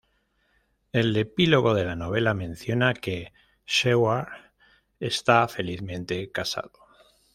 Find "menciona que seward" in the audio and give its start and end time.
2.33-4.29